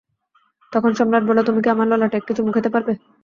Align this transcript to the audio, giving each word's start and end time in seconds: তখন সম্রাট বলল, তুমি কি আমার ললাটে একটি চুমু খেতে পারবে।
তখন 0.73 0.91
সম্রাট 0.99 1.23
বলল, 1.27 1.39
তুমি 1.43 1.59
কি 1.63 1.69
আমার 1.71 1.87
ললাটে 1.89 2.15
একটি 2.17 2.31
চুমু 2.37 2.51
খেতে 2.55 2.69
পারবে। 2.75 2.93